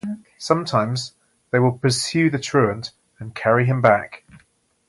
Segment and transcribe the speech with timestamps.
[0.39, 1.13] Sometimes
[1.51, 4.23] they will pursue the truant and carry him back.